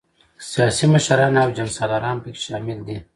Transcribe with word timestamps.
سیاسي 0.51 0.85
مشران 0.93 1.33
او 1.43 1.49
جنګ 1.57 1.69
سالاران 1.77 2.17
پکې 2.23 2.41
شامل 2.45 2.77
دي. 2.87 2.97